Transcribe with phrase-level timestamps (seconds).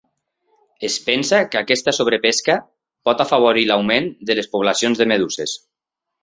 [0.87, 2.55] Es pensa que aquesta sobrepesca
[3.11, 5.55] pot afavorir l'augment de les poblacions de meduses.